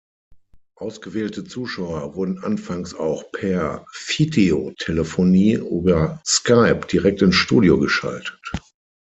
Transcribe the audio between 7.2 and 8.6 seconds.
ins Studio geschaltet.